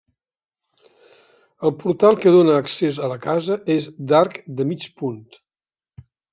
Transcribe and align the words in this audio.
El 1.69 1.73
portal 1.83 2.17
que 2.23 2.33
dóna 2.37 2.57
accés 2.63 2.99
a 3.03 3.11
la 3.13 3.19
casa 3.27 3.61
és 3.77 3.87
d'arc 4.15 4.43
de 4.59 4.69
mig 4.75 4.91
punt. 5.05 5.25